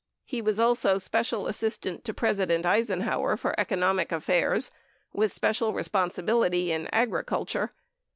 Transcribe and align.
He 0.25 0.41
was 0.41 0.57
also 0.59 0.97
Special 0.97 1.45
Assistant 1.45 2.03
to 2.05 2.11
Presi 2.15 2.47
dent 2.47 2.65
Eisenhower 2.65 3.37
for 3.37 3.53
economic 3.59 4.11
affairs, 4.11 4.71
with 5.13 5.31
special 5.31 5.73
responsibility 5.73 6.71
in 6.71 6.89
agriculture. 6.91 7.69